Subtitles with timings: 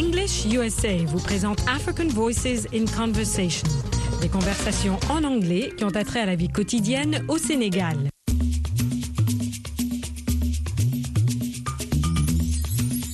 [0.00, 3.68] English USA vous présente African Voices in Conversation,
[4.22, 8.08] des conversations en anglais qui ont attrait à la vie quotidienne au Sénégal.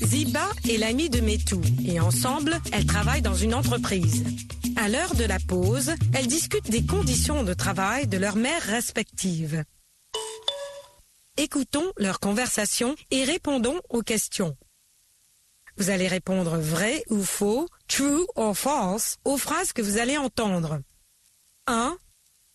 [0.04, 4.23] Ziba est l'amie de Metou et ensemble, elles travaillent dans une entreprise.
[4.77, 9.64] À l'heure de la pause, elles discutent des conditions de travail de leurs mères respectives.
[11.37, 14.56] Écoutons leur conversation et répondons aux questions.
[15.77, 20.80] Vous allez répondre vrai ou faux, true or false aux phrases que vous allez entendre.
[21.66, 21.99] 1.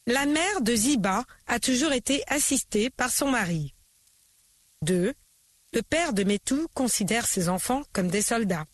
[0.07, 3.75] La mère de Ziba a toujours été assistée par son mari.
[4.81, 5.13] 2.
[5.73, 8.65] Le père de Metou considère ses enfants comme des soldats.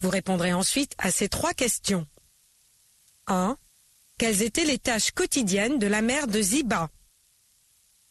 [0.00, 2.06] Vous répondrez ensuite à ces trois questions.
[3.28, 3.56] 1.
[4.18, 6.90] Quelles étaient les tâches quotidiennes de la mère de Ziba?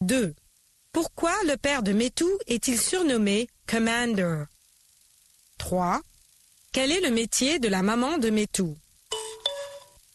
[0.00, 0.34] 2.
[0.92, 4.44] Pourquoi le père de Metou est-il surnommé Commander
[5.58, 6.00] 3.
[6.72, 8.76] Quel est le métier de la maman de Metou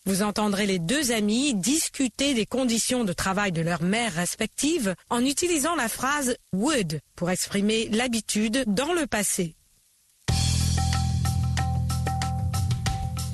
[0.05, 5.25] Vous entendrez les deux amis discuter des conditions de travail de leurs mères respectives en
[5.25, 9.55] utilisant la phrase would pour exprimer l'habitude dans le passé.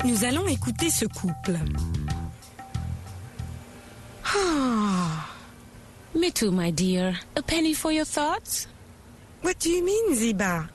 [0.03, 1.59] Nous allons écouter ce couple.
[6.15, 7.13] Me too, my dear.
[7.35, 8.67] A penny for your thoughts?
[9.41, 10.69] What do you mean, Ziba?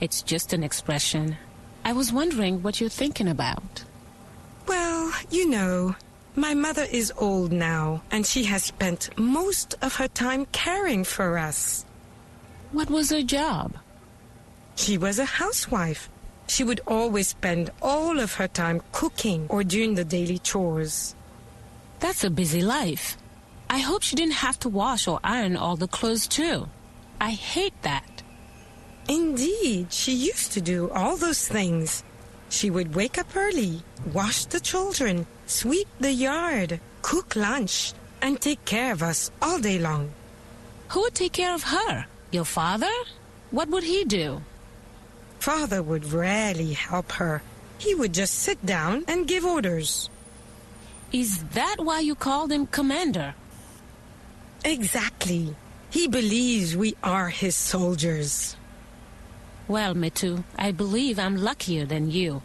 [0.00, 1.36] It's just an expression.
[1.84, 3.84] I was wondering what you're thinking about.
[4.66, 5.96] Well, you know,
[6.34, 11.38] my mother is old now, and she has spent most of her time caring for
[11.38, 11.84] us.
[12.72, 13.76] What was her job?
[14.74, 16.08] She was a housewife.
[16.48, 21.14] She would always spend all of her time cooking or doing the daily chores.
[22.00, 23.16] That's a busy life.
[23.70, 26.68] I hope she didn't have to wash or iron all the clothes too.
[27.20, 28.22] I hate that.
[29.08, 32.02] Indeed, she used to do all those things.
[32.48, 38.64] She would wake up early, wash the children, sweep the yard, cook lunch, and take
[38.64, 40.10] care of us all day long.
[40.88, 42.06] Who would take care of her?
[42.30, 42.92] Your father?
[43.50, 44.42] What would he do?
[45.38, 47.42] Father would rarely help her.
[47.78, 50.08] He would just sit down and give orders.
[51.12, 53.34] Is that why you called him Commander?
[54.64, 55.54] Exactly.
[55.94, 58.56] He believes we are his soldiers.
[59.68, 62.42] Well, Metou, I believe I'm luckier than you.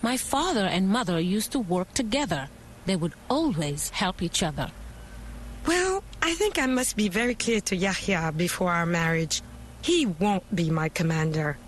[0.00, 2.48] My father and mother used to work together.
[2.86, 4.70] They would always help each other.
[5.66, 9.42] Well, I think I must be very clear to Yahya before our marriage.
[9.82, 11.58] He won't be my commander.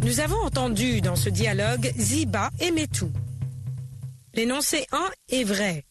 [0.00, 3.10] Nous avons entendu dans ce dialogue Ziba et Metou.
[4.32, 5.84] L'énoncé 1 est vrai.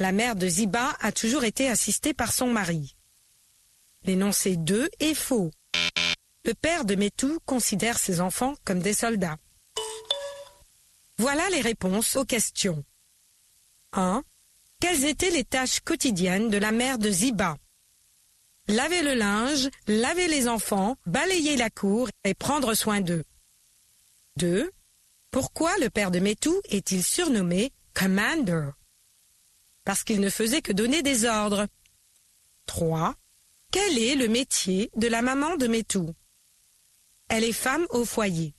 [0.00, 2.96] La mère de Ziba a toujours été assistée par son mari.
[4.04, 5.50] L'énoncé 2 est faux.
[6.46, 9.36] Le père de Metou considère ses enfants comme des soldats.
[11.18, 12.82] Voilà les réponses aux questions.
[13.92, 14.24] 1.
[14.80, 17.58] Quelles étaient les tâches quotidiennes de la mère de Ziba?
[18.68, 23.24] Laver le linge, laver les enfants, balayer la cour et prendre soin d'eux.
[24.36, 24.72] 2.
[25.30, 28.70] Pourquoi le père de Metou est-il surnommé Commander?
[30.04, 31.66] Qu'il ne faisait que donner des ordres.
[32.66, 33.14] 3.
[33.72, 36.14] Quel est le métier de la maman de Metou
[37.28, 38.54] Elle est femme au foyer.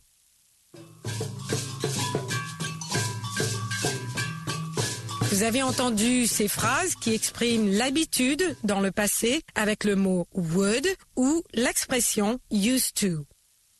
[5.31, 10.85] Vous avez entendu ces phrases qui expriment l'habitude dans le passé avec le mot would
[11.15, 13.25] ou l'expression used to.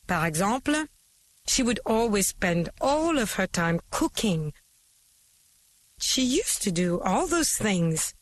[0.08, 0.76] Par exemple,
[1.48, 4.52] she would always spend all of her time cooking.
[6.02, 8.14] She used to do all those things.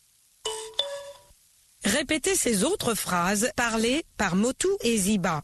[1.82, 5.42] Répétez ces autres phrases parlées par Metou et Ziba.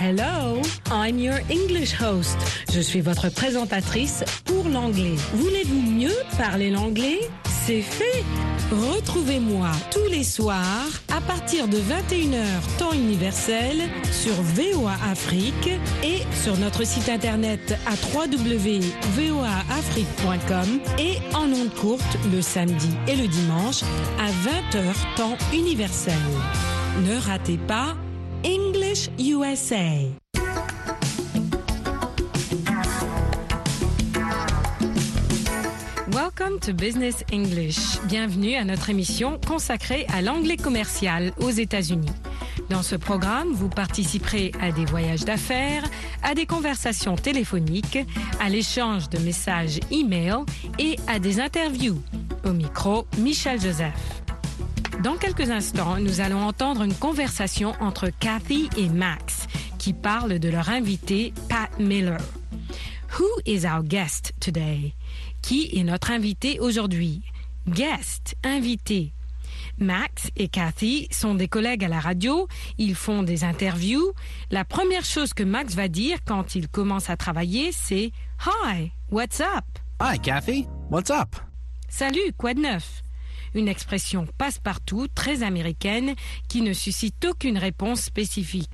[0.00, 2.36] Hello, I'm your English host.
[2.72, 5.14] Je suis votre présentatrice pour l'anglais.
[5.34, 7.18] Voulez-vous mieux parler l'anglais?
[7.64, 8.24] C'est fait.
[8.72, 15.70] Retrouvez-moi tous les soirs à partir de 21h temps universel sur VOA Afrique
[16.02, 23.28] et sur notre site internet à www.voaafrique.com et en ondes courtes le samedi et le
[23.28, 23.84] dimanche
[24.18, 26.18] à 20h temps universel.
[27.04, 27.94] Ne ratez pas
[28.44, 30.21] English USA.
[36.34, 38.00] Welcome to Business English.
[38.04, 42.12] Bienvenue à notre émission consacrée à l'anglais commercial aux États-Unis.
[42.70, 45.84] Dans ce programme, vous participerez à des voyages d'affaires,
[46.22, 47.98] à des conversations téléphoniques,
[48.40, 50.46] à l'échange de messages e-mail
[50.78, 52.00] et à des interviews.
[52.46, 54.22] Au micro, Michel Joseph.
[55.02, 59.48] Dans quelques instants, nous allons entendre une conversation entre Kathy et Max
[59.78, 62.20] qui parlent de leur invité Pat Miller.
[63.18, 64.94] Who is our guest today?
[65.42, 67.22] Qui est notre invité aujourd'hui?
[67.68, 69.12] Guest, invité.
[69.78, 72.46] Max et Kathy sont des collègues à la radio,
[72.78, 74.12] ils font des interviews.
[74.50, 78.12] La première chose que Max va dire quand il commence à travailler, c'est
[78.46, 79.64] Hi, what's up?
[80.00, 80.66] Hi, Kathy.
[80.90, 81.36] What's up?
[81.88, 83.02] Salut, quoi de neuf?
[83.54, 86.14] Une expression passe-partout, très américaine,
[86.48, 88.70] qui ne suscite aucune réponse spécifique.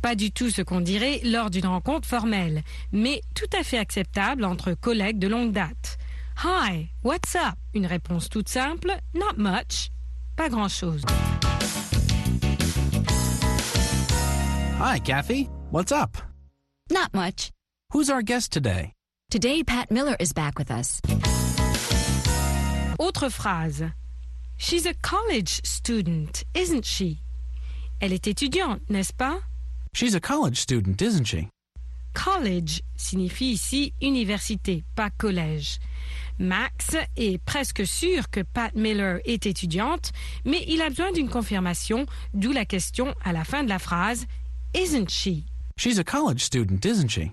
[0.00, 2.62] Pas du tout ce qu'on dirait lors d'une rencontre formelle,
[2.92, 5.98] mais tout à fait acceptable entre collègues de longue date.
[6.44, 7.54] Hi, what's up?
[7.74, 9.90] Une réponse toute simple, not much.
[10.36, 11.02] Pas grand-chose.
[14.80, 15.48] Hi, Kathy.
[15.70, 16.16] What's up?
[16.90, 17.50] Not much.
[17.92, 18.92] Who's our guest today?
[19.30, 21.00] Today, Pat Miller is back with us.
[22.98, 23.84] Autre phrase.
[24.56, 27.20] She's a college student, isn't she?
[28.00, 29.38] Elle est étudiante, n'est-ce pas?
[29.94, 31.48] She's a college student, isn't she?
[32.14, 35.78] College signifie ici université, pas collège.
[36.38, 40.12] Max est presque sûr que Pat Miller est étudiante,
[40.44, 44.26] mais il a besoin d'une confirmation, d'où la question à la fin de la phrase
[44.74, 45.44] Isn't she?
[45.76, 47.30] She's a college student, isn't she?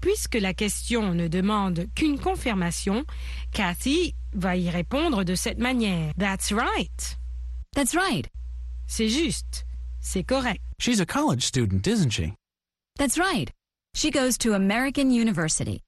[0.00, 3.04] Puisque la question ne demande qu'une confirmation,
[3.52, 6.12] Cathy va y répondre de cette manière.
[6.16, 7.18] That's right.
[7.74, 8.28] That's right.
[8.86, 9.66] C'est juste.
[10.00, 10.60] C'est correct.
[10.78, 12.34] She's a college student, isn't she?
[12.98, 13.50] That's right.
[13.94, 15.82] She goes to American University.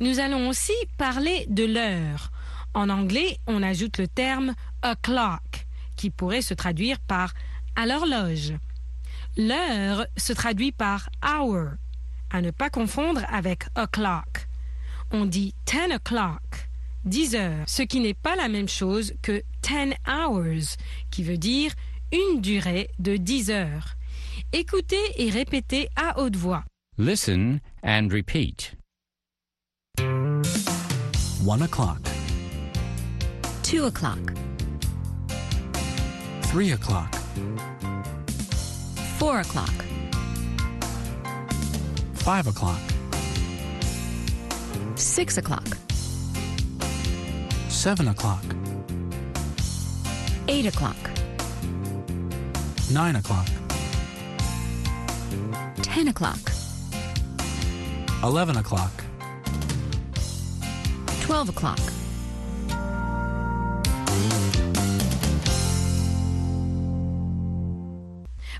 [0.00, 2.30] Nous allons aussi parler de l'heure.
[2.74, 5.66] En anglais, on ajoute le terme o'clock,
[5.96, 7.32] qui pourrait se traduire par
[7.76, 8.54] à l'horloge.
[9.36, 11.70] L'heure se traduit par hour,
[12.30, 14.48] à ne pas confondre avec o'clock.
[15.12, 16.68] On dit ten o'clock,
[17.04, 20.76] 10 heures, ce qui n'est pas la même chose que ten hours,
[21.10, 21.72] qui veut dire
[22.12, 23.94] une durée de 10 heures.
[24.52, 26.64] Écoutez et répétez à haute voix.
[26.98, 28.74] Listen and repeat.
[31.46, 31.98] One o'clock,
[33.62, 34.18] Two o'clock.
[36.42, 37.14] three o'clock,
[39.18, 39.74] Four o'clock.
[42.14, 42.78] five o'clock,
[44.96, 45.66] Six o'clock.
[47.68, 48.42] seven o'clock,
[50.48, 50.96] Eight o'clock.
[52.90, 53.48] nine o'clock,
[55.82, 56.38] Ten o'clock.
[58.22, 58.92] eleven o'clock,
[61.22, 61.78] Twelve o'clock.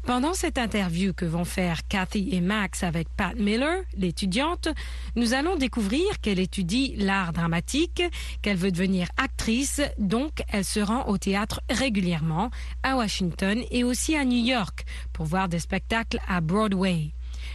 [0.06, 4.68] Pendant cette interview que vont faire Cathy et Max avec Pat Miller, l'étudiante,
[5.16, 8.02] nous allons découvrir qu'elle étudie l'art dramatique,
[8.42, 12.50] qu'elle veut devenir actrice, donc elle se rend au théâtre régulièrement,
[12.82, 14.84] à Washington et aussi à New York
[15.14, 17.12] pour voir des spectacles à Broadway.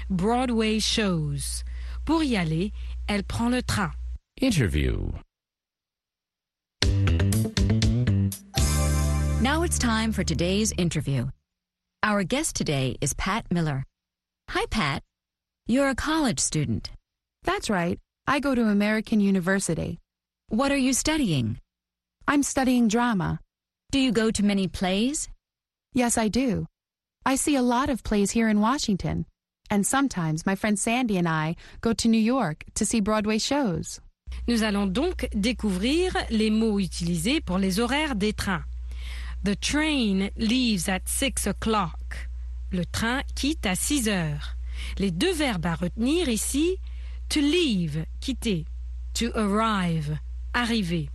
[0.10, 1.64] Broadway shows.
[2.04, 2.72] Pour y aller,
[3.08, 3.92] elle prend le train.
[4.42, 5.12] Interview.
[9.42, 11.28] Now it's time for today's interview.
[12.02, 13.84] Our guest today is Pat Miller.
[14.52, 15.04] Hi, Pat.
[15.68, 16.92] You're a college student.
[17.44, 18.00] That's right.
[18.26, 20.00] I go to American University.
[20.48, 21.60] What are you studying?
[22.26, 23.42] I'm studying drama.
[23.92, 25.28] Do you go to many plays?
[25.94, 26.68] Yes, I do.
[27.26, 29.26] I see a lot of plays here in Washington.
[29.70, 34.00] And sometimes my friend Sandy and I go to New York to see Broadway shows.
[34.48, 38.64] Nous allons donc découvrir les mots utilisés pour les horaires des trains.
[39.42, 42.30] The train leaves at 6 o'clock.
[42.72, 44.58] Le train quitte à 6 heures.
[44.98, 46.78] Les deux verbes à retenir ici,
[47.30, 48.66] to leave, quitter,
[49.14, 50.20] to arrive,
[50.54, 51.10] arriver.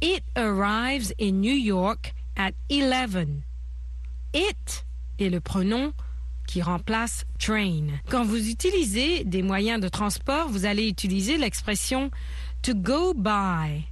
[0.00, 3.42] It arrives in New York at 11.
[4.34, 4.84] It
[5.18, 5.92] est le pronom
[6.46, 7.98] qui remplace train.
[8.10, 12.10] Quand vous utilisez des moyens de transport, vous allez utiliser l'expression
[12.62, 13.86] to go by,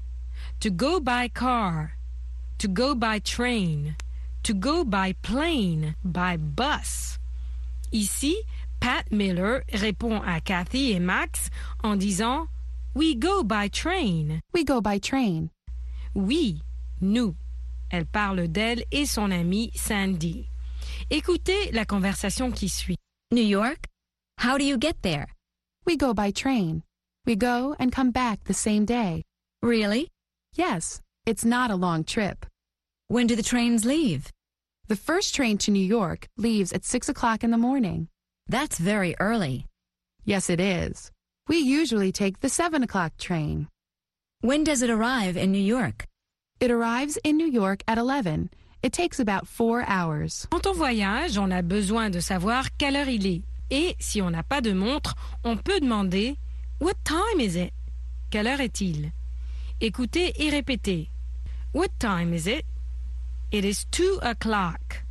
[0.61, 1.91] to go by car,
[2.59, 3.97] to go by train,
[4.43, 7.19] to go by plane, by bus.
[7.93, 8.37] Ici,
[8.81, 11.51] Pat Miller répond à Kathy et Max
[11.83, 12.49] en disant
[12.95, 14.41] We go by train.
[14.53, 15.51] We go by train.
[16.15, 16.61] Oui,
[17.01, 17.35] nous.
[17.91, 20.49] Elle parle d'elle et son amie Sandy.
[21.11, 22.97] Écoutez la conversation qui suit.
[23.33, 23.87] New York?
[24.39, 25.29] How do you get there?
[25.87, 26.83] We go by train.
[27.27, 29.23] We go and come back the same day.
[29.63, 30.09] Really?
[30.57, 32.45] Yes, it's not a long trip.
[33.09, 34.31] When do the trains leave?
[34.89, 38.09] The first train to New York leaves at 6 o'clock in the morning.
[38.47, 39.67] That's very early.
[40.27, 41.11] Yes, it is.
[41.49, 43.69] We usually take the 7 o'clock train.
[44.43, 46.07] When does it arrive in New York?
[46.61, 48.51] It arrives in New York at 11.
[48.83, 50.47] It takes about four hours.
[50.51, 53.43] Quand on voyage, on a besoin de savoir quelle heure il est.
[53.71, 56.37] Et si on n'a pas de montre, on peut demander
[56.81, 57.73] What time is it?
[58.31, 59.13] Quelle heure est-il?
[59.81, 61.11] Écoutez et répétez.
[61.75, 62.65] What time is it?
[63.51, 65.03] It is two o'clock.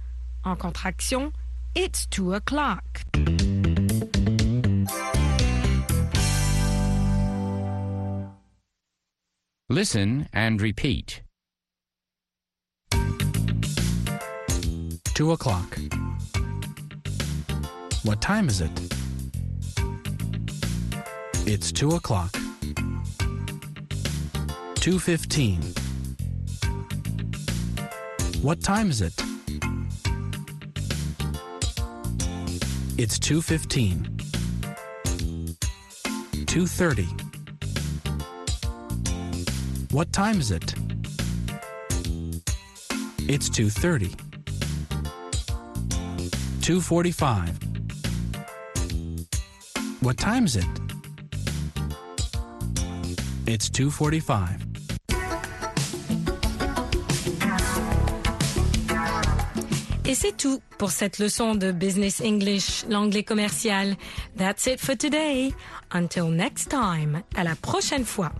[0.45, 1.33] En contraction,
[1.75, 3.01] it's two o'clock.
[9.69, 11.21] Listen and repeat.
[15.15, 15.77] Two o'clock.
[18.03, 18.71] What time is it?
[21.45, 22.33] It's two o'clock.
[24.75, 25.61] Two fifteen.
[28.43, 29.13] What time is it?
[32.97, 34.17] It's two fifteen.
[36.45, 37.07] Two thirty.
[39.91, 40.75] What time is it?
[43.29, 44.11] It's two thirty.
[46.59, 47.49] 2:45.
[50.01, 50.65] What time is it?
[53.47, 54.72] It's 2:45.
[60.13, 63.95] Et c'est tout pour cette leçon de Business English, l'anglais commercial.
[64.37, 65.51] That's it for today.
[65.91, 67.23] Until next time.
[67.35, 68.31] À la prochaine fois.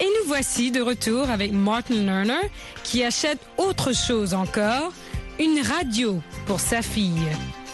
[0.00, 2.48] Et nous voici de retour avec Martin Lerner
[2.82, 4.94] qui achète autre chose encore,
[5.38, 7.28] une radio pour sa fille.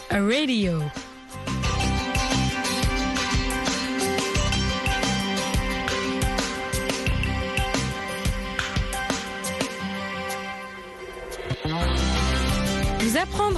[0.09, 0.81] A radio.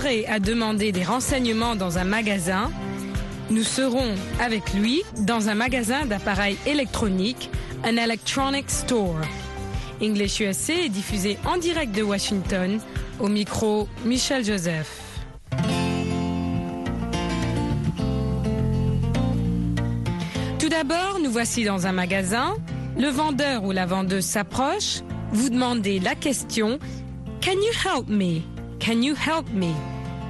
[0.06, 2.70] À demander des renseignements dans un magasin.
[3.50, 7.50] Nous serons avec lui dans un magasin d'appareils électroniques,
[7.84, 9.22] un electronic store.
[10.04, 12.80] English USA est diffusé en direct de Washington
[13.20, 15.02] au micro Michel Joseph.
[20.60, 22.54] Tout d'abord, nous voici dans un magasin.
[22.96, 25.02] Le vendeur ou la vendeuse s'approche.
[25.32, 26.78] Vous demandez la question
[27.42, 28.44] Can you help me?
[28.80, 29.74] Can you help me?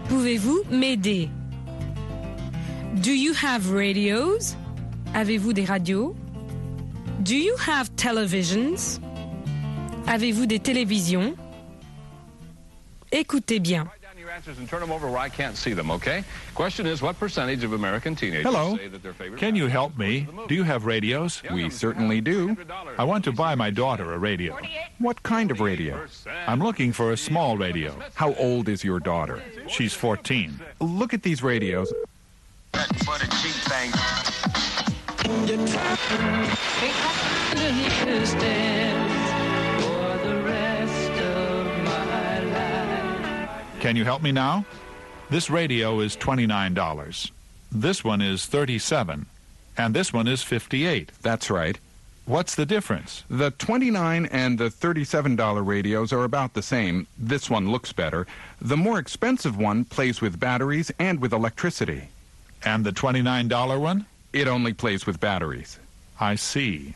[0.10, 1.30] Pouvez-vous m'aider?
[2.96, 4.56] Do you have radios?
[5.14, 6.16] Avez-vous des radios?
[7.22, 9.00] Do you have televisions?
[10.08, 11.36] Avez-vous des télévisions?
[13.12, 13.88] Écoutez bien.
[14.36, 16.24] Write down your answers and turn them over where I can't see them, okay?
[16.56, 18.76] Question is, what percentage of American teenagers Hello.
[18.76, 20.28] say that their favorite Can you help me?
[20.48, 21.42] Do you have radios?
[21.52, 22.58] We certainly do.
[22.98, 24.58] I want to buy my daughter a radio.
[25.00, 26.06] What kind of radio?
[26.48, 27.98] I'm looking for a small radio.
[28.16, 29.42] How old is your daughter?
[29.68, 30.60] She's 14.
[30.82, 31.94] Look at these radios.
[43.86, 44.66] Can you help me now?
[45.30, 47.30] This radio is $29.
[47.72, 49.28] This one is 37
[49.78, 51.12] and this one is 58.
[51.22, 51.78] That's right.
[52.26, 53.24] What's the difference?
[53.30, 57.06] The $29 and the $37 radios are about the same.
[57.16, 58.26] This one looks better.
[58.60, 62.10] The more expensive one plays with batteries and with electricity.
[62.64, 64.08] And the $29 one?
[64.34, 65.78] It only plays with batteries.
[66.20, 66.96] I see.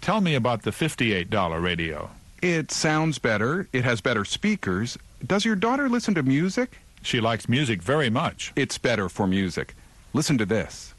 [0.00, 2.08] Tell me about the $58 radio.
[2.40, 3.68] It sounds better.
[3.74, 4.96] It has better speakers.
[5.26, 6.78] Does your daughter listen to music?
[7.02, 8.52] She likes music very much.
[8.56, 9.74] It's better for music.
[10.14, 10.94] Listen to this.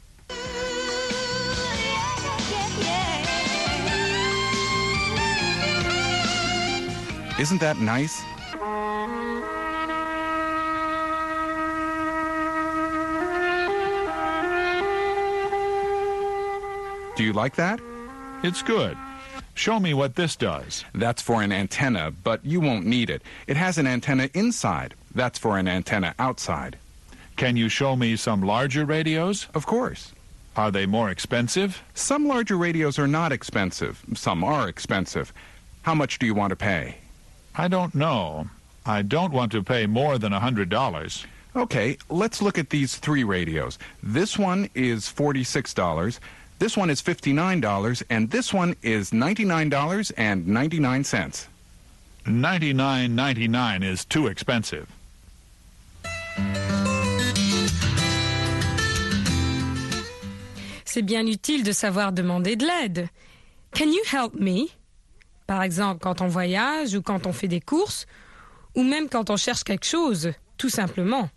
[7.38, 8.22] Isn't that nice?
[17.16, 17.80] Do you like that?
[18.44, 18.96] It's good.
[19.54, 20.84] Show me what this does.
[20.94, 23.22] That's for an antenna, but you won't need it.
[23.46, 24.94] It has an antenna inside.
[25.14, 26.78] That's for an antenna outside.
[27.36, 29.48] Can you show me some larger radios?
[29.54, 30.12] Of course.
[30.56, 31.82] Are they more expensive?
[31.94, 34.02] Some larger radios are not expensive.
[34.14, 35.32] Some are expensive.
[35.82, 36.96] How much do you want to pay?
[37.54, 38.48] I don't know.
[38.84, 41.26] I don't want to pay more than a $100.
[41.54, 43.78] Okay, let's look at these three radios.
[44.02, 46.18] This one is $46.
[46.62, 51.48] This one is $59, and this one is $99.99.
[52.24, 54.86] $99.99 is too expensive.
[60.84, 63.08] C'est bien utile de savoir demander de l'aide.
[63.74, 64.70] Can you help me?
[65.48, 68.06] Par exemple, quand on voyage ou quand on fait des courses,
[68.76, 71.28] ou même quand on cherche quelque chose, tout simplement.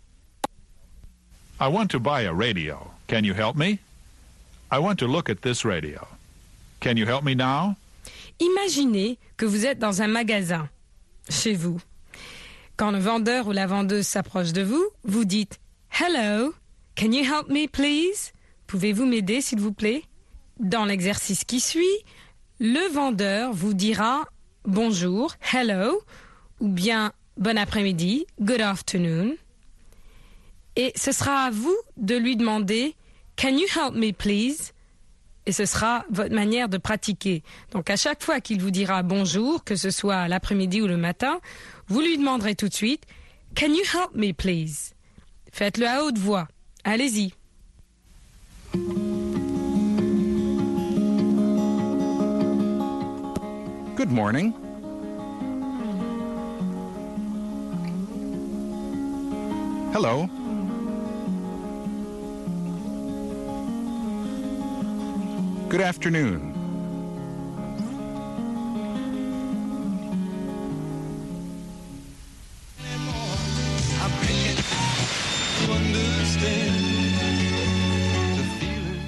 [1.58, 2.92] I want to buy a radio.
[3.08, 3.80] Can you help me?
[4.70, 6.06] I want to look at this radio.
[6.80, 7.76] Can you help me now?
[8.40, 10.68] Imaginez que vous êtes dans un magasin,
[11.30, 11.80] chez vous.
[12.76, 16.52] Quand le vendeur ou la vendeuse s'approche de vous, vous dites Hello,
[16.96, 18.32] can you help me please?
[18.66, 20.02] Pouvez-vous m'aider s'il vous plaît?
[20.58, 22.04] Dans l'exercice qui suit,
[22.58, 24.24] le vendeur vous dira
[24.64, 26.02] bonjour, hello,
[26.58, 29.36] ou bien bon après-midi, good afternoon.
[30.74, 32.96] Et ce sera à vous de lui demander
[33.36, 34.72] Can you help me please?
[35.44, 37.42] Et ce sera votre manière de pratiquer.
[37.70, 41.40] Donc à chaque fois qu'il vous dira bonjour, que ce soit l'après-midi ou le matin,
[41.86, 43.04] vous lui demanderez tout de suite
[43.54, 44.94] Can you help me please?
[45.52, 46.48] Faites-le à haute voix.
[46.84, 47.32] Allez-y.
[53.96, 54.52] Good morning.
[59.92, 60.28] Hello.
[65.68, 66.52] Good afternoon.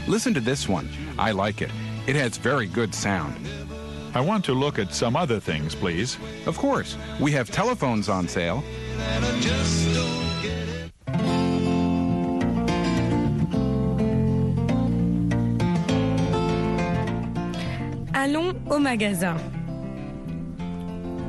[0.08, 0.88] Listen to this one.
[1.16, 1.70] I like it.
[2.08, 3.48] It has very good sound.
[4.12, 6.18] I want to look at some other things, please.
[6.46, 8.64] Of course, we have telephones on sale.
[18.78, 19.36] Au magasin.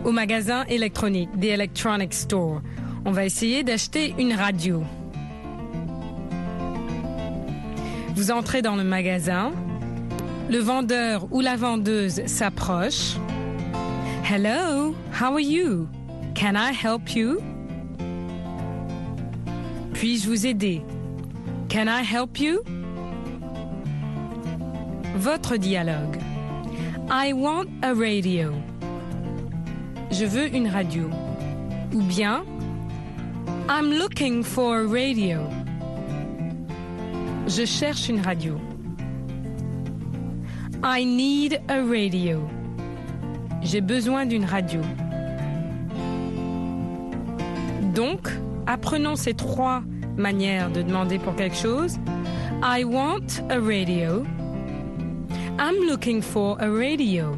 [0.05, 2.61] Au magasin électronique, The Electronic Store.
[3.05, 4.83] On va essayer d'acheter une radio.
[8.13, 9.51] Vous entrez dans le magasin.
[10.47, 13.15] Le vendeur ou la vendeuse s'approche.
[14.31, 15.87] Hello, how are you?
[16.35, 17.39] Can I help you?
[19.93, 20.83] Puis-je vous aider?
[21.67, 22.59] Can I help you?
[25.15, 26.19] Votre dialogue.
[27.11, 28.53] I want a radio.
[30.11, 31.09] Je veux une radio.
[31.91, 32.45] Ou bien
[33.67, 35.39] I'm looking for a radio.
[37.47, 38.59] Je cherche une radio.
[40.83, 42.47] I need a radio.
[43.63, 44.81] J'ai besoin d'une radio.
[47.95, 48.29] Donc,
[48.67, 49.81] apprenons ces trois
[50.15, 51.97] manières de demander pour quelque chose.
[52.61, 54.25] I want a radio.
[55.59, 57.37] I'm looking for a radio.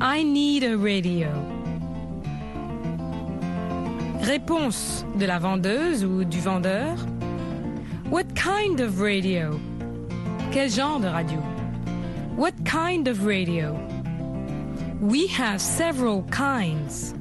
[0.00, 1.28] I need a radio.
[4.20, 6.96] Réponse de la vendeuse ou du vendeur.
[8.08, 9.58] What kind of radio?
[10.52, 11.40] Quel genre de radio?
[12.36, 13.76] What kind of radio?
[15.00, 17.14] We have several kinds.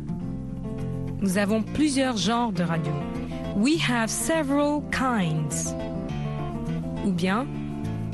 [1.21, 2.93] Nous avons plusieurs genres de radio.
[3.55, 5.73] We have several kinds.
[7.03, 7.47] Ou bien,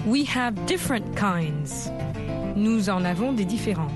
[0.05, 1.89] we have different kinds.
[2.55, 3.91] Nous en avons des différents.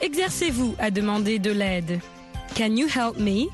[0.00, 2.00] Exercez-vous à demander de l'aide.
[2.56, 3.48] Can you help me?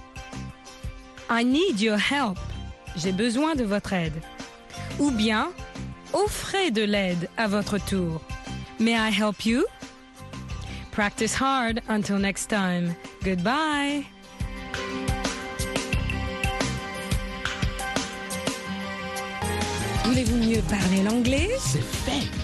[1.29, 2.39] I need your help.
[2.97, 4.15] J'ai besoin de votre aide.
[5.01, 5.51] Ou bien,
[6.13, 8.21] offrez de l'aide à votre tour.
[8.79, 9.65] May I help you?
[10.95, 12.95] Practice hard until next time.
[13.25, 14.07] Goodbye.
[20.05, 21.51] Voulez-vous mieux parler l'anglais?
[21.59, 22.44] C'est fait.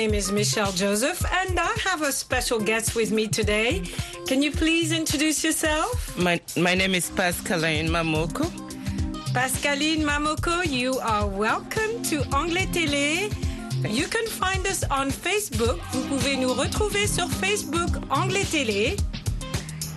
[0.00, 3.82] Name is Michelle Joseph and I have a special guest with me today.
[4.26, 6.16] Can you please introduce yourself?
[6.16, 8.46] My, my name is Pascaline Mamoko.
[9.34, 13.30] Pascaline Mamoko, you are welcome to Anglais Télé.
[13.86, 15.78] You can find us on Facebook.
[15.92, 18.98] Vous pouvez nous retrouver sur Facebook Anglais Télé.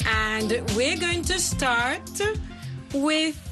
[0.05, 2.21] And we're going to start
[2.93, 3.42] with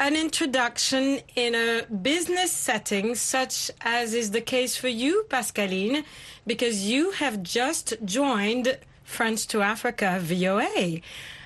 [0.00, 6.04] an introduction in a business setting, such as is the case for you, Pascaline,
[6.46, 11.02] because you have just joined French to Africa VOA.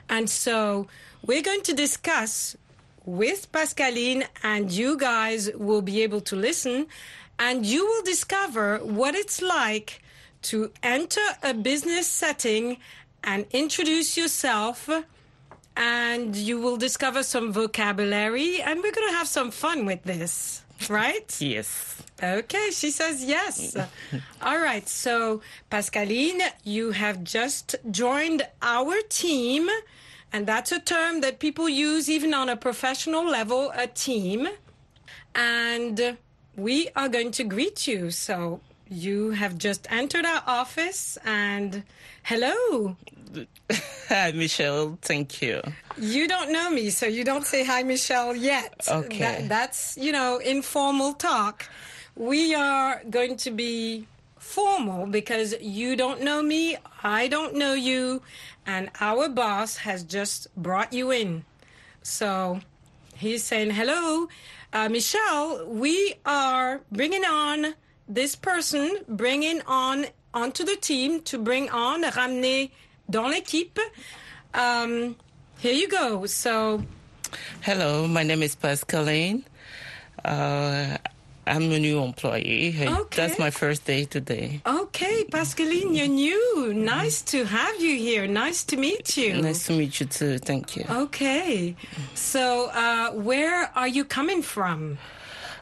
[0.09, 0.87] And so
[1.27, 2.57] we're going to discuss
[3.05, 6.87] with Pascaline, and you guys will be able to listen,
[7.41, 10.01] and you will discover what it's like
[10.43, 12.77] to enter a business setting
[13.25, 14.89] and introduce yourself
[15.77, 20.63] and you will discover some vocabulary and we're going to have some fun with this
[20.89, 21.41] right?
[21.41, 22.03] Yes.
[22.23, 23.77] okay she says yes.
[24.43, 29.69] All right so pascaline you have just joined our team
[30.35, 34.49] and that's a term that people use even on a professional level a team.
[35.33, 36.17] And
[36.57, 41.83] we are going to greet you so you have just entered our office and
[42.23, 42.97] hello
[44.09, 44.97] Hi, Michelle.
[45.03, 45.61] Thank you.
[45.99, 48.87] You don't know me, so you don't say hi, Michelle, yet.
[48.89, 49.19] Okay.
[49.19, 51.69] That- that's, you know, informal talk.
[52.15, 54.07] We are going to be
[54.39, 58.23] formal because you don't know me, I don't know you,
[58.67, 61.45] and our boss has just brought you in.
[62.03, 62.61] So
[63.17, 64.29] he's saying, hello,
[64.73, 67.75] uh, Michelle, we are bringing on
[68.09, 72.71] this person, bringing on onto the team to bring on, ramener
[73.09, 73.79] dans l'équipe.
[74.53, 75.17] Um,
[75.59, 76.27] here you go.
[76.27, 76.83] So,
[77.63, 79.45] Hello, my name is Pascaline.
[80.25, 80.97] Uh,
[81.47, 82.75] I'm a new employee.
[82.81, 83.17] Okay.
[83.17, 84.63] That's my first day today.
[84.67, 86.73] okay, Pascaline, you're new.
[86.73, 88.27] Nice to have you here.
[88.27, 89.43] Nice to meet you.
[89.43, 90.39] Nice to meet you too.
[90.39, 90.85] Thank you.
[90.89, 91.77] Okay.
[92.15, 94.97] So, uh, where are you coming from?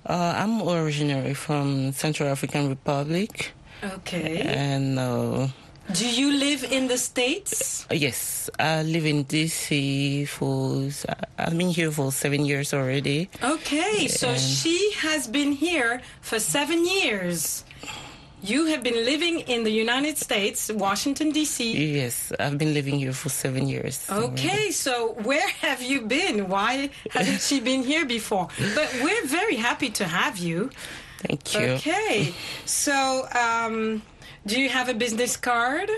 [0.07, 3.53] Uh, I'm originally from Central African Republic,
[3.85, 4.41] Okay.
[4.43, 5.47] and uh,
[5.93, 7.87] Do you live in the States?
[7.91, 10.91] yes, I live in DC for.
[11.39, 13.29] I've been here for seven years already.
[13.43, 17.65] Okay, so And- she has been here for seven years.
[18.45, 21.95] You have been living in the United States, Washington, D.C.
[21.95, 24.05] Yes, I've been living here for seven years.
[24.11, 26.49] Okay, so where have you been?
[26.49, 28.49] Why hasn't she been here before?
[28.75, 30.71] But we're very happy to have you.
[31.19, 31.61] Thank you.
[31.79, 32.35] Okay,
[32.67, 34.03] so um,
[34.45, 35.89] do you have a business card?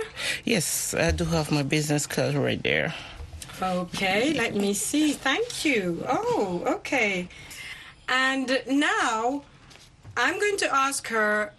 [0.44, 2.92] Yes, I do have my business card right there.
[3.62, 5.12] Okay, let me see.
[5.12, 6.04] Thank you.
[6.06, 7.26] Oh, okay.
[8.06, 9.44] And now
[10.14, 11.54] I'm going to ask her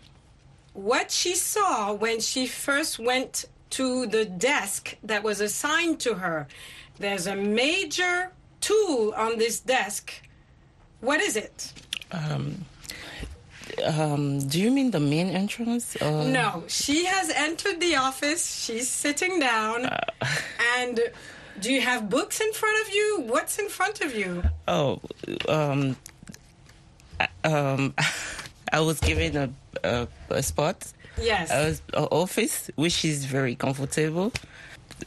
[0.75, 6.47] what she saw when she first went to the desk that was assigned to her.
[6.99, 10.13] There's a major tool on this desk.
[11.01, 11.73] What is it?
[12.11, 12.65] Um,
[13.83, 15.95] um, do you mean the main entrance?
[16.01, 16.23] Or?
[16.25, 18.63] No, she has entered the office.
[18.63, 19.89] She's sitting down.
[20.77, 20.99] and
[21.59, 23.23] do you have books in front of you?
[23.27, 24.43] What's in front of you?
[24.67, 25.01] Oh,
[25.47, 25.95] um,
[27.43, 27.93] um,
[28.75, 29.49] I was given a,
[29.83, 30.77] a, a spot.
[31.17, 31.49] Yes.
[31.49, 34.33] I was a office, which is very comfortable.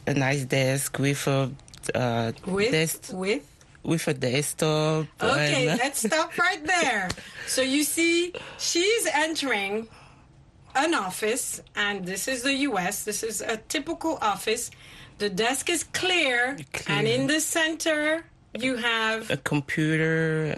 [0.07, 1.51] A nice desk with a
[1.93, 2.71] uh, With?
[2.71, 3.45] desk With?
[3.83, 5.05] with a desktop.
[5.21, 7.09] Okay, and- let's stop right there.
[7.45, 9.87] So you see, she's entering
[10.75, 14.71] an office, and this is the US, this is a typical office.
[15.19, 18.23] The desk is clear, and in the center,
[18.57, 20.57] you have a computer,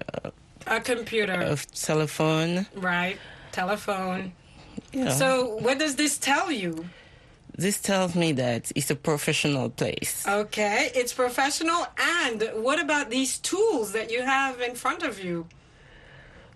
[0.67, 2.65] a computer, a telephone.
[2.75, 3.17] right?
[3.51, 4.33] Telephone.
[4.93, 5.09] Yeah.
[5.09, 6.85] So, what does this tell you?
[7.57, 10.25] this tells me that it's a professional place.
[10.27, 11.85] Okay, it's professional.
[11.99, 15.47] And what about these tools that you have in front of you?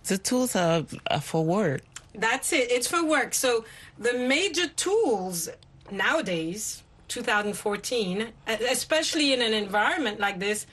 [0.06, 1.82] The tools are, are for work.
[2.13, 2.72] That's it.
[2.72, 3.34] It's for work.
[3.34, 3.65] So
[4.00, 5.50] the major tools
[5.91, 10.65] nowadays, 2014, especially in an environment like this,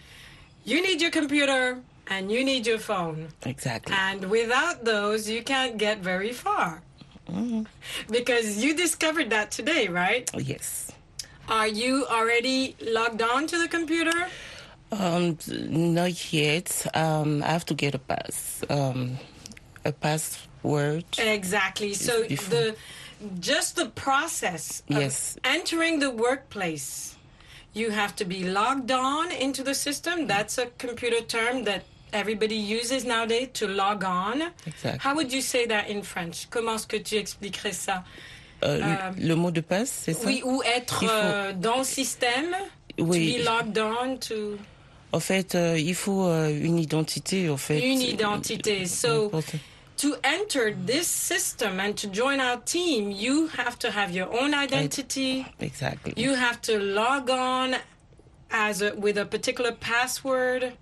[0.64, 3.28] you need your computer and you need your phone.
[3.44, 3.94] Exactly.
[3.98, 6.82] And without those, you can't get very far.
[7.28, 7.62] Mm-hmm.
[8.10, 10.28] Because you discovered that today, right?
[10.36, 10.90] Yes.
[11.48, 14.28] Are you already logged on to the computer?
[14.90, 16.86] Um, not yet.
[16.94, 18.62] Um, I have to get a pass.
[18.68, 19.18] Um,
[19.84, 21.04] a password.
[21.18, 21.94] Exactly.
[21.94, 22.50] So Before.
[22.50, 22.76] the
[23.40, 25.36] just the process of Yes.
[25.44, 27.14] entering the workplace,
[27.72, 30.26] you have to be logged on into the system.
[30.26, 34.42] That's a computer term that everybody uses nowadays to log on.
[34.66, 34.98] Exactly.
[35.02, 36.48] How would you say that in French?
[36.50, 38.04] Comment est-ce que tu expliquerais ça?
[38.64, 40.24] Euh, Euh, le mot de passe, c'est ça?
[40.26, 42.54] Oui, ou être faut- euh, dans le système.
[42.98, 43.32] Oui.
[43.34, 44.56] To be logged on to
[45.12, 47.80] En fait, euh, il faut euh, une identité, en fait.
[47.80, 48.82] une identité.
[48.82, 49.30] Euh, so
[49.98, 54.54] to enter this system and to join our team, you have to have your own
[54.54, 55.44] identity.
[55.60, 56.14] Exactly.
[56.16, 57.74] You have to log on
[58.50, 60.72] as a, with a particular password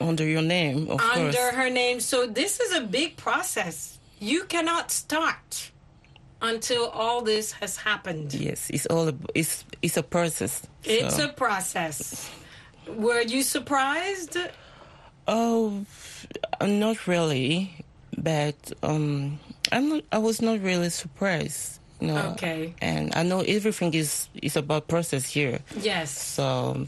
[0.00, 1.54] Under your name, of under course.
[1.54, 2.00] her name.
[2.00, 3.98] So this is a big process.
[4.18, 5.70] You cannot start
[6.42, 8.32] until all this has happened.
[8.34, 9.08] Yes, it's all.
[9.08, 10.66] A, it's it's a process.
[10.84, 12.30] It's a process.
[12.88, 14.36] Were you surprised?
[15.28, 15.84] Oh,
[16.60, 17.72] not really,
[18.16, 19.38] but um,
[19.70, 20.04] I'm not.
[20.12, 21.78] I was not really surprised.
[22.02, 22.74] Know, Okay.
[22.80, 26.10] And I know everything is is about process here, Yes.
[26.10, 26.86] so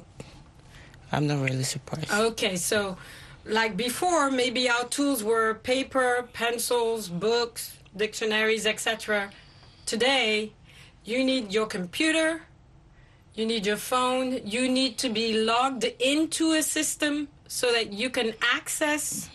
[1.13, 2.11] I'm not really surprised.
[2.11, 2.97] Okay, so
[3.45, 9.31] like before, maybe our tools were paper, pencils, books, dictionaries, etc.
[9.85, 10.53] Today,
[11.05, 12.43] you need your computer,
[13.35, 18.09] you need your phone, you need to be logged into a system so that you
[18.09, 19.29] can access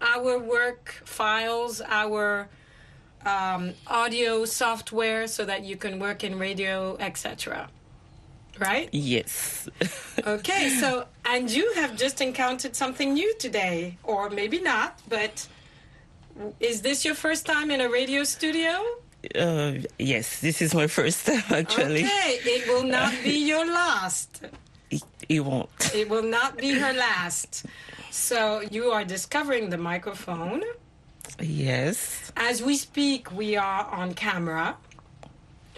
[0.00, 2.48] our work files, our
[3.24, 7.68] um, audio software, so that you can work in radio, etc.
[8.58, 8.88] Right?
[8.92, 9.68] Yes.
[10.26, 15.46] Okay, so and you have just encountered something new today, or maybe not, but
[16.58, 18.82] is this your first time in a radio studio?
[19.34, 22.04] uh, yes, this is my first time actually.
[22.04, 24.44] Okay, it will not be your last.
[24.90, 25.94] It, it won't.
[25.94, 27.66] It will not be her last.
[28.10, 30.62] So you are discovering the microphone.
[31.40, 32.32] Yes.
[32.36, 34.76] As we speak, we are on camera.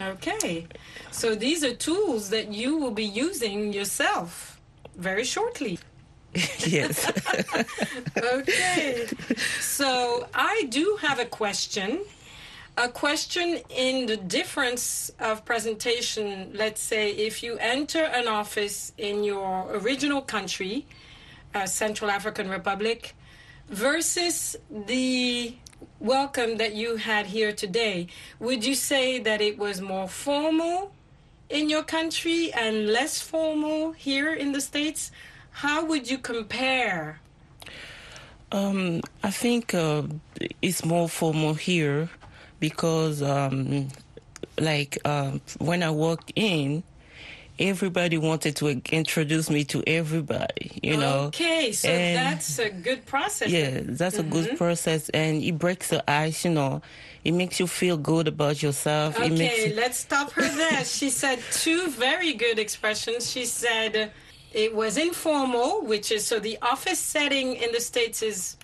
[0.01, 0.67] Okay,
[1.11, 4.61] so these are tools that you will be using yourself
[4.97, 5.79] very shortly.
[6.59, 7.11] yes.
[8.23, 9.07] okay.
[9.61, 12.01] So I do have a question.
[12.77, 16.53] A question in the difference of presentation.
[16.55, 20.87] Let's say if you enter an office in your original country,
[21.55, 23.17] uh, Central African Republic,
[23.69, 25.55] versus the
[26.01, 28.07] welcome that you had here today,
[28.39, 30.93] would you say that it was more formal
[31.49, 35.11] in your country and less formal here in the States?
[35.51, 37.21] How would you compare?
[38.53, 40.03] Um, I think uh,
[40.63, 42.09] it's more formal here
[42.61, 43.89] because, um,
[44.59, 46.83] like, um, when I walked in,
[47.59, 51.25] everybody wanted to introduce me to everybody, you know.
[51.29, 53.49] Okay, so And- that's a good process.
[53.51, 54.57] Yeah, that's a good mm-hmm.
[54.57, 56.45] process, and it breaks the ice.
[56.45, 56.83] You know,
[57.25, 59.19] it makes you feel good about yourself.
[59.19, 60.85] It makes Okay, you- let's stop her there.
[60.85, 63.31] she said two very good expressions.
[63.31, 64.13] She said
[64.53, 68.57] it was informal, which is so the office setting in the States is.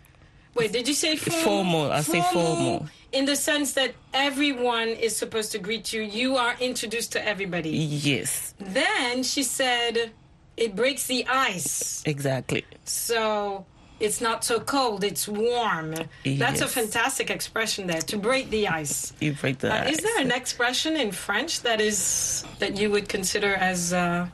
[0.55, 1.43] Wait, did you say formal?
[1.43, 2.87] Formal, I say formal.
[3.15, 7.71] In the sense that everyone is supposed to greet you, you are introduced to everybody.
[7.71, 10.11] yes, Then she said
[10.57, 12.03] it breaks the ice.
[12.07, 12.65] exactly.
[12.85, 13.65] So
[14.01, 15.95] it's not so cold, it's warm.
[16.25, 16.39] Yes.
[16.45, 19.13] That's a fantastic expression there to break the ice.
[19.21, 19.93] You break the Uh, ice.
[19.95, 24.27] is there an expression in French that is that you would consider as uh,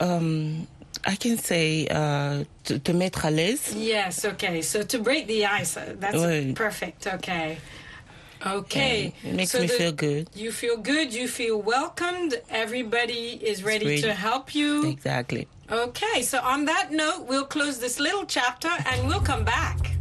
[0.00, 0.66] um,
[1.04, 3.74] I can say uh, to, to mettre à l'aise.
[3.74, 4.24] yes?
[4.24, 6.54] Okay, so to break the ice, uh, that's Oui.
[6.54, 7.06] perfect.
[7.06, 7.58] Okay,
[8.46, 9.14] okay.
[9.22, 10.28] Yeah, it makes So me feel good.
[10.34, 11.12] You feel good.
[11.12, 12.40] You feel welcomed.
[12.50, 14.02] Everybody is ready ready.
[14.02, 14.86] to help you.
[14.88, 15.48] Exactly.
[15.70, 19.92] Okay, so on that note, we'll close this little chapter and we'll come back.